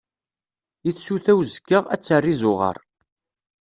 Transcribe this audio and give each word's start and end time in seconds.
i 0.89 0.91
tsuta 0.95 1.31
uzekka, 1.41 1.79
ad 1.93 2.01
terr 2.05 2.23
izuɣaṛ. 2.33 2.77